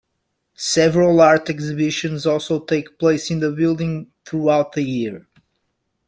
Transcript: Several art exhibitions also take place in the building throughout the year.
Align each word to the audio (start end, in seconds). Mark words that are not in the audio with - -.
Several 0.55 1.21
art 1.21 1.47
exhibitions 1.51 2.25
also 2.25 2.59
take 2.61 2.97
place 2.97 3.29
in 3.29 3.39
the 3.39 3.51
building 3.51 4.09
throughout 4.25 4.71
the 4.71 4.81
year. 4.81 5.27